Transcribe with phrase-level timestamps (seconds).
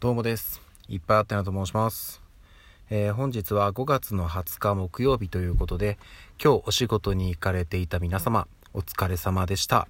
[0.00, 0.60] どうもです。
[0.88, 2.22] いっぱいあってなと申します。
[2.88, 5.98] えー本日は5月の20日木曜日ということで、
[6.40, 9.88] 今日お仕事に行かれていた皆様、お疲れ様でした。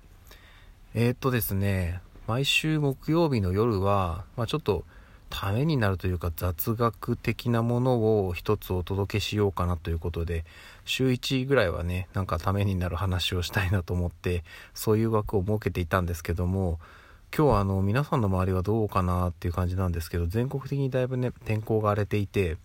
[0.95, 4.87] えー、っとですね、毎週木曜日の夜は、まあ、ちょっと
[5.29, 10.46] ためになるというか雑学的なものを一つお届けしようかなということで、
[10.86, 16.79] 週1ぐらいはね、なんかためになる話をしたいなと思って、そういう枠を設けていたんですけども、
[17.37, 22.57] 今日はあの皆さんの周りはどうかなっていう感じなんですけど全国的にだいぶね天候が荒れていて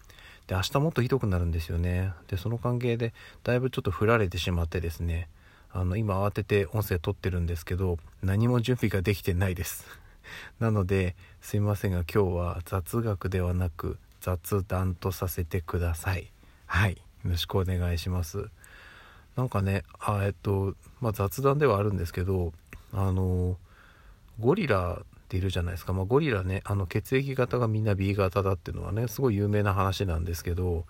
[0.47, 2.11] で明日もっとひどくなるんですよね。
[2.27, 3.13] でその関係で
[3.43, 5.29] だいぶちょっと降られてしまってですね
[5.71, 9.85] あの今慌てて音声撮ってるんですけど何も準備ができてないです。
[10.59, 16.31] なのですいませんが今日は雑学ではなく雑談とさせてください。
[16.65, 16.93] はい。
[16.93, 16.97] よ
[17.31, 18.49] ろしくお願いします。
[19.35, 22.53] なんかねあえっとまあ雑談ではあるんですけど
[22.91, 23.57] あの
[24.39, 30.85] ゴリラっているじゃないですか、まあ、ゴリラねあの血液型がみんな B 型だっていうのはねすごい有名な話なんですけど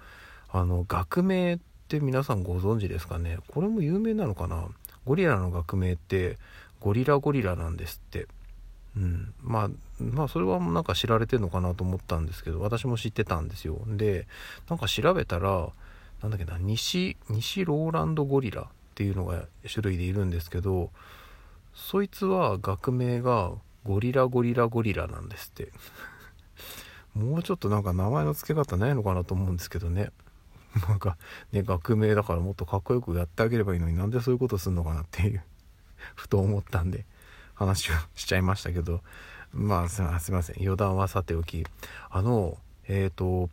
[0.52, 3.40] あの学名って皆さんご存知ですかね。
[3.48, 4.68] これも有名なのかな。
[5.06, 6.38] ゴリラの学名って
[6.80, 8.28] ゴリラゴリラなんですって。
[8.96, 9.34] うん。
[9.42, 9.70] まあ
[10.00, 13.82] まあそれはなんか知られてるのかなと思ったんですけど私も知ってたんですよ。
[13.88, 14.28] で
[14.70, 15.70] なんか調べたら
[16.22, 20.92] なんだっけな西西ローランドゴリラっていうのが種類でいるんですけど
[21.74, 25.72] そいつは学名がゴリラゴリラゴリラなんですって。
[27.14, 30.12] もうちょっとなんか名前の付け方ないのかなと思うんですけどね。
[30.88, 31.18] なんか
[31.52, 35.44] ね学名だからもっとかっこよくやってあげればいいのになんでそういうことすんのかなっていう。
[36.16, 37.06] ふと思ったんで
[37.54, 39.02] 話をしちゃいましたけど。
[39.54, 41.66] まあすいません余談はさておき。
[42.10, 42.58] あの
[42.88, 43.50] えっ、と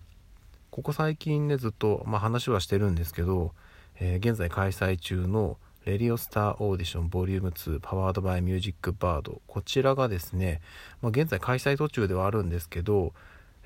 [0.70, 3.52] ここ最近ねずっと、まあ、話はしてるんですけど、
[3.96, 9.40] えー現在開催中のレディオスターオーディションボリューム2パワードバイミュージックバード。
[9.46, 10.60] こちらがですね、
[11.00, 13.14] まあ、現在開催途中ではあるんですけど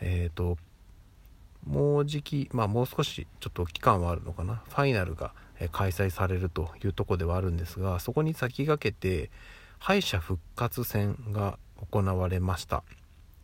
[0.00, 0.56] えっ、と
[1.66, 4.62] もうじきまあもう少しちょっと期間はあるのかな？
[4.68, 5.32] ファイナルが
[5.72, 9.30] 開催されるというとこではあるんですがそこに先駆けて
[9.80, 11.58] 敗者復活戦が
[11.90, 12.84] 行われました。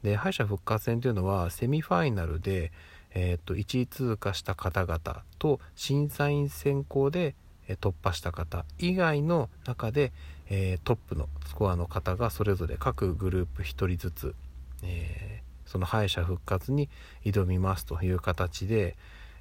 [0.05, 2.71] で敗者復活戦というのはセミファイナルで、
[3.15, 7.35] えー、と1位通過した方々と審査員選考で
[7.77, 10.13] 突破した方以外の中で、
[10.49, 14.35] えトップのスコアの方がそれぞれ各グループ1人ずつ、
[14.83, 16.89] えその敗者復活に
[17.25, 18.97] 挑みますという形で、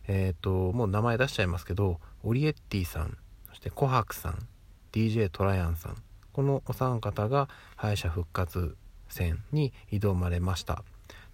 [0.08, 3.18] えー、ともう名前出しちゃいますけどオリエッティさん
[3.48, 4.48] そしてコハクさん
[4.92, 5.96] DJ トラヤンさん
[6.32, 8.76] このお三方が敗者復活
[9.08, 10.84] 戦に挑まれました。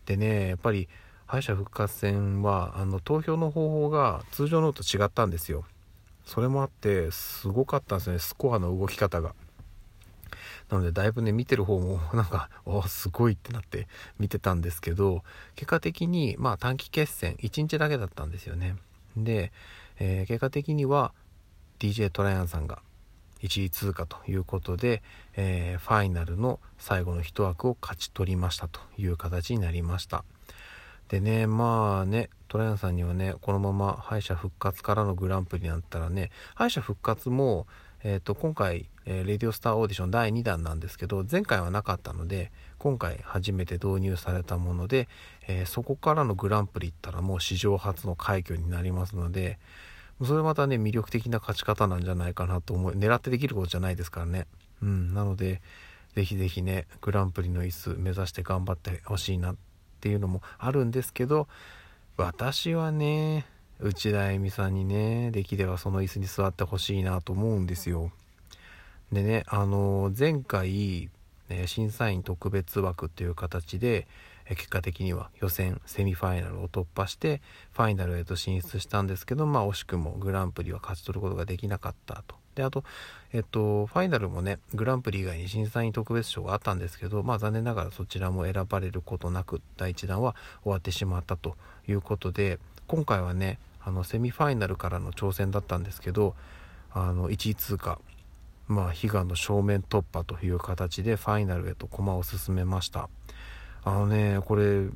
[0.06, 0.88] でねやっぱり
[1.26, 5.66] 敗者復活戦はあの投票の方法が通常のと違ったんですよ。
[6.26, 8.20] それもあってすごかったんですね。
[8.20, 9.36] スコアの動き方が。
[10.70, 13.88] なのでだいぶね見てる方も なんかおすごいってなって
[14.18, 15.24] 見てたんですけど
[15.56, 18.76] 結果的にまあ短期決戦1日だけだったんですよね。
[19.16, 19.52] で、
[20.00, 21.14] えー結果的には
[21.80, 22.82] DJ トライアンさんが
[23.42, 25.04] 1位通過ということで、
[25.36, 30.26] えーファイナルの最後の一枠を勝ち取りましたという形になりました。
[31.10, 37.68] でねまあねトライアンさんにはねこのまま敗者復活からのグランプリになったらね敗者復活も、
[38.04, 45.08] えー、と今回、えーレディオスターオーディション第2弾なんですけど前回はなかったので今回初めて導入されたもので、
[45.48, 49.60] えーそこからのグランプリいったらもう史上初の快挙になりますので
[50.24, 54.48] それまたね魅力的な勝ち方なんじゃないかなと思い狙ってできることじゃないですからね。
[54.82, 55.62] うんなので
[56.16, 59.56] ぜひぜひねグランプリの椅子目指して頑張ってほしいな
[60.06, 61.48] っていうのもあるんですけど
[62.16, 63.48] 私はね
[63.80, 68.12] 内田恵美さんにねできればその椅子に座ってほしいなと思うんですよ。
[69.12, 71.10] でねあの前回、
[71.50, 74.08] ね審査員特別枠という形で
[74.48, 77.42] 結果的には予選セミファイナルを突破して
[77.74, 82.36] ファイナルへと進出したんですけどまあ惜しくもグランプリは勝ち取ることができなかったと。
[82.56, 82.84] であと
[83.34, 91.56] えっとファイナルもねグランプリ以外に審査員特別賞があったんですけどまあ残念ながらそちらも選ばれることなく第1弾は終わってしまったと
[91.88, 96.36] いうことで今回はねあのセミファイナルからの挑戦だったんですけど
[96.92, 98.00] あの1位通過
[98.68, 103.10] まあ悲願の正面突破という形でファイナルへと駒を進めました。
[103.84, 104.88] あのねこれ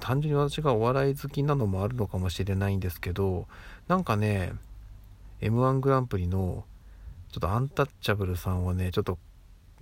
[0.00, 3.46] 単純に私がお笑い好きなのもあるのかもしれないんですけど
[3.88, 4.52] なんかね
[5.40, 6.64] m 1グランプリの
[7.36, 9.18] ちょっとアンタッチャブルさんをねちょっと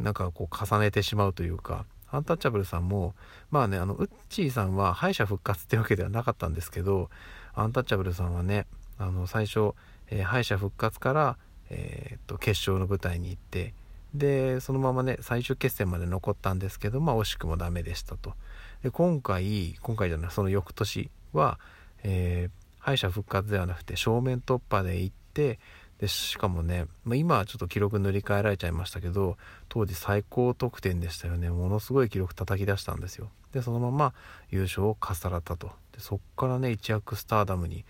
[0.00, 3.14] なんかこう重ねてしまうというかアンタッチャブルさんも
[3.52, 7.10] まあねあのウッチーさんは敗者復活ってわけではなかったんですけど
[7.54, 8.66] アンタッチャブルさんはね
[8.98, 9.74] あの最初、
[10.08, 11.36] えー敗者復活から、
[11.70, 13.72] えーっと決勝の舞台に行って
[14.16, 18.34] でそのままね最終決戦まで残ったんですけどまあ惜しくもダメでしたと。
[18.82, 21.60] で今回今回じゃないその翌年は、
[22.02, 25.60] えー、敗者復活ではなくて正面突破で行って
[25.98, 29.36] でしかもね、まあ、今はちょっと記録塗り替えられちゃいましたけど
[29.68, 31.50] 当時最高得点でしたよね。
[31.50, 33.30] ものすごい記録叩き出したんですよ。
[33.52, 34.14] でそのまま
[34.50, 35.70] 優勝をかっさらったと。
[35.92, 37.84] でそっからね一躍スターダムに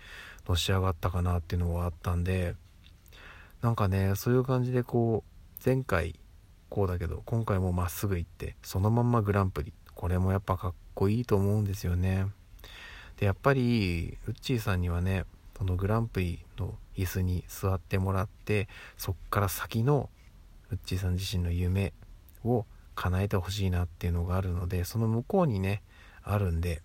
[0.47, 2.55] のし上がったかなっていうのがあったんで
[3.61, 6.19] なんかねそういう感じでこう前回
[6.69, 9.73] こうだけど今回もまっすぐ行ってそのまんまグランプリ。
[9.95, 12.27] これもやっぱかっこいいと思うんですよね。
[13.17, 15.23] でやっぱりウッチーさんにはね
[15.57, 20.09] そのグランプリの椅子に座ってもらってそっから先の
[20.71, 21.93] ウッチーさん自身の夢
[22.43, 22.65] を
[22.95, 25.83] 叶えてほしいなっていうのがあるのでその向こうにね
[26.23, 26.81] あるんで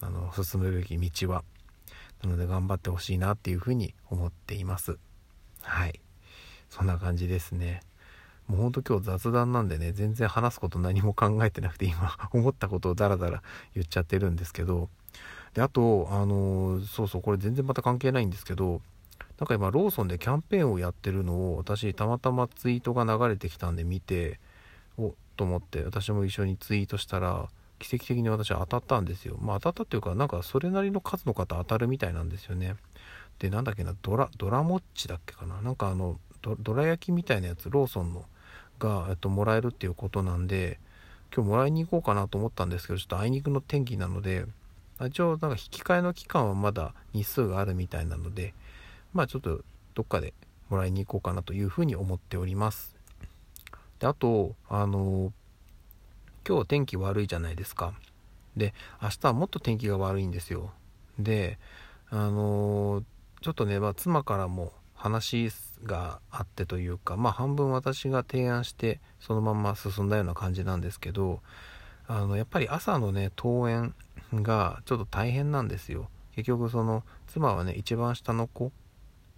[0.00, 1.44] あの進むべき道は
[2.22, 4.98] なので頑張ってほしいなっていうふうに思っています。
[5.62, 6.00] はい。
[6.68, 7.80] そんな感じですね。
[8.46, 13.42] もうほんと今日雑談なんでね全然話すこと何も考えてなくて今思ったことをダラダラ
[13.74, 14.88] 言っちゃってるんですけど。
[15.54, 18.80] であとあの、そうそうこれ全然また関係ないんですけど
[19.38, 24.38] なんか今ローソンでキャンペーンをやってるのを私たまたまツイートが流れてきたんで見て
[24.98, 29.38] おと思って私も一緒にツイートしたら奇跡的に私当たったんですよ。
[29.40, 32.76] まあ当たったっていうかなんかそれなりの数の方当たるみたいなんですよね。
[33.38, 35.62] でなんだっけなドラドラモッチだっけかな。
[35.62, 38.24] なんかあのどら焼きみたいなやつローソンの
[38.78, 40.78] が、えっと、もらえるっていうことなんで
[41.34, 44.46] 今日もらいに行こうかなと思ったんですけどちょっとあいにくの天気なので
[45.06, 48.52] 一応なんか引き換えの期間はまだ日数があるみたいなので
[49.12, 49.62] まあちょっと
[49.94, 50.34] どっかで
[50.68, 52.96] もらいに行こうかなというふうに思っております。
[53.98, 55.32] であとあの
[56.48, 57.92] 今日天気悪いじゃないですか。
[58.56, 60.72] で明日はもっと天気が悪いんですよ。
[61.18, 61.58] で
[62.10, 63.04] あの
[63.42, 65.50] ちょっとね、まあ、妻からも話
[65.84, 71.40] があってというかまあ半分私が提案してそのまま進んだような感じなんですけど
[72.06, 73.94] あのやっぱり朝のね登園
[74.34, 76.08] がちょっと大変なんですよ。
[76.36, 78.72] 結局その妻はね一番下の子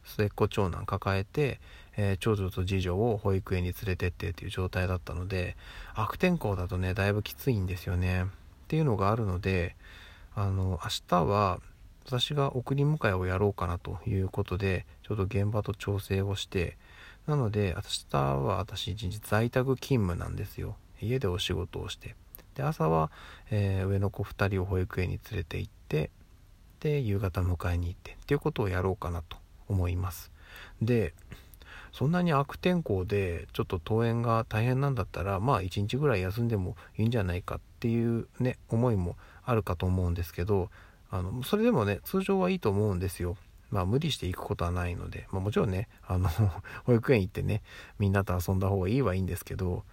[0.04, 1.60] 末っ子長男抱えて、
[1.96, 5.56] えー、長女と次女を保育園に連れてってっていう状態だったので
[5.94, 8.24] 悪天候だとねだいぶきついんですよね。
[8.24, 8.26] っ
[8.68, 9.76] ていうのがあるので
[10.34, 11.60] あの明日は
[12.06, 16.76] 私が送り迎えをやろうかなということでちょっと現場と調整をして
[17.26, 20.76] なので明日は私一日在宅勤務なんですよ。
[21.00, 22.14] 家でお仕事をして。
[22.54, 23.10] で朝は、
[23.50, 26.10] えー、上の子2人を保育園に連れて行って
[26.80, 29.41] で夕方迎えに行ってっていうことをやろうかなと。
[29.72, 30.30] 思います。
[30.80, 31.14] で
[31.92, 40.70] そんなに悪天候でちょっと登園が大変なんだったらまあ1日ぐらい休んでもいいんじゃないかっていうね思いもあるかと思うんですけど
[41.10, 43.36] あのそれでもね通常はいいと思うんですよ。
[43.70, 46.28] まあ無理して行くことはないので、まあ、もちろんねあの
[46.84, 47.62] 保育園行ってね
[47.98, 49.84] みんなと遊んだ方がいいはいいんですけど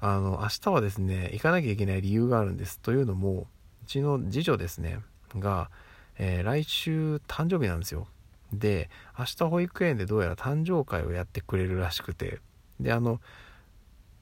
[0.00, 3.46] あの明日はですね行かなきゃいけない理由があるんですというのも
[3.82, 5.00] うちの次女ですね
[5.36, 5.70] が、
[6.18, 8.06] えー、来週誕生日なんですよ。
[8.52, 12.40] で明日保育園でどうやら誕生会をやってくれるらしくて。
[12.80, 13.20] であの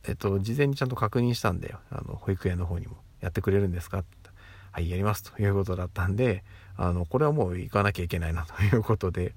[0.08, 1.80] えっと事前にちゃんと確認したんだよ。
[1.90, 2.96] あの保育園の方にも。
[3.20, 3.98] やってくれるんですか？
[4.00, 4.30] って。
[4.72, 5.40] はいやりますと。
[5.42, 6.44] いうことだったんで
[6.76, 8.44] あのこれはもう行かなきゃいけないな。
[8.48, 9.34] ということで。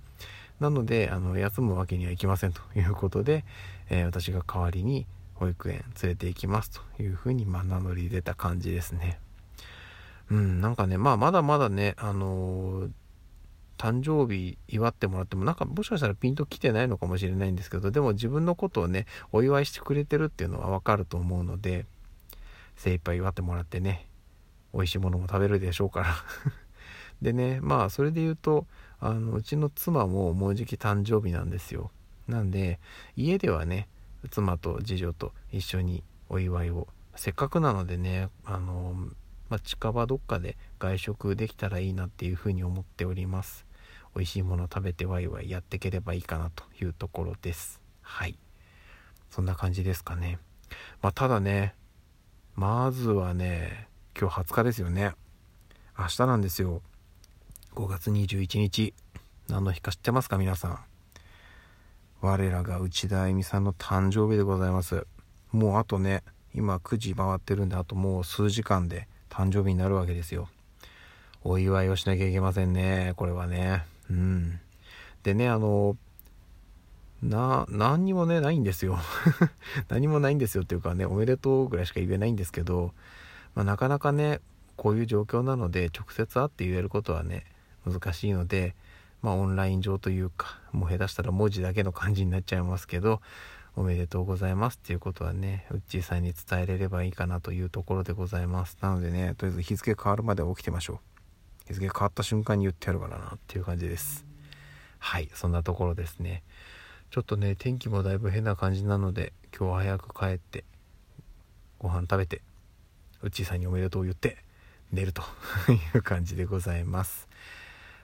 [0.59, 2.62] なのであの休むわけにはいきませんと。
[2.75, 3.45] いうことで、
[3.89, 6.81] えー、私が代わりに保育園連れて行きますと。
[7.01, 9.19] いうふうに、まあ、名乗り出た感じですね。
[10.30, 12.91] うん、なんかね、まあ、まだまだね、あのー、
[13.79, 21.86] 誕生日祝ってもらっても、なんかもしかしたらピンと来てないのかもしれないんですけど、でも自分のことをね、お祝いしてくれてるっていうのはわかると思うので、
[22.75, 24.05] 精一杯祝ってもらってね、
[24.74, 26.15] 美味しいものも食べるでしょうから。
[27.24, 28.67] でね、まあ、それで言うと、
[29.00, 31.89] あの、うちの妻ももうじき誕生日なんですよ。
[32.27, 32.79] なんで、
[33.15, 33.88] 家ではね、
[34.29, 36.88] 妻と次女と一緒にお祝いを。
[37.15, 38.93] せっかくなのでねあの、
[39.50, 43.65] まあ、近場どっかで外食できたらいいなっていうふうに思っております。
[44.16, 47.80] 美味しいもの食べてワイワイやっていければいいかなというところです。
[48.01, 48.38] はい。
[49.30, 50.39] そんな感じですかね。
[51.01, 51.75] まあただね
[52.56, 53.88] まずはね
[54.20, 55.13] 今日20日ですよね。
[55.98, 56.82] 明日なんですよ。
[57.75, 58.94] 5月21日。
[59.48, 60.80] 何の日か知ってますか皆さん。
[62.22, 65.08] 我らが内田恵美さんの誕生日でございます。
[65.51, 66.24] もうあとね
[66.54, 70.50] 今9時回ってるんであともう数時間で誕生日になるわけですよ。
[71.44, 73.86] お祝いをしなきゃいけませんねこれはね。
[74.10, 74.60] うん
[75.24, 75.98] でねあの
[77.22, 78.98] な何にもねないんですよ
[79.89, 82.94] 何もないんですよっていうかねおめでとうぐらいしか言えないんですけど、
[83.56, 84.39] まあ、なかなかね
[84.78, 87.46] こういう状況なので直接会って言えることはね
[87.86, 88.75] 難しいので
[89.22, 93.22] まあ、オンライン上というかもう下手したら文字だけの感じになっちゃいますけど
[93.75, 98.78] おめでとうございますっていうことはね、うっちーさんに伝えれればいいかなというところでございます。
[98.82, 101.00] なのでね、とりあえず日付変わるまで起きてましょう。
[101.69, 104.25] 日付変わった瞬間に言ってやるからなっていう感じです。
[104.97, 106.43] はい、そんなところですね。
[107.11, 110.65] ちょっとね、天気もだいぶ変な感じなので、今日は早く帰って、
[111.77, 112.41] ご飯食べて、
[113.21, 114.38] うっちーさんにおめでとう言って、
[114.91, 115.21] 寝ると
[115.95, 117.27] いう感じでございます。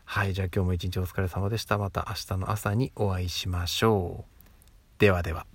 [0.05, 1.79] はい、じゃあ今日も一日お疲れ様でした。
[1.79, 4.99] また明日の朝にお会いしましょう。
[4.99, 5.54] ではでは。